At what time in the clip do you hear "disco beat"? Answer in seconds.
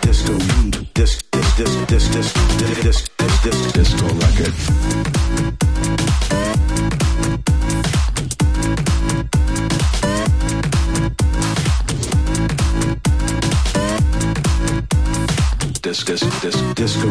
0.00-0.92